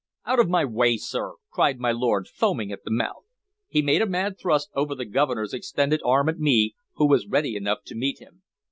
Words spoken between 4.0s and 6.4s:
a mad thrust over the Governor's extended arm at